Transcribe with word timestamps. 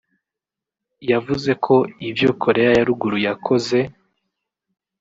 yavuze 1.11 1.51
ko 1.65 1.75
ivyo 2.09 2.29
Korea 2.41 2.71
ya 2.77 2.83
Ruguru 2.87 3.17
yakoze 3.27 3.77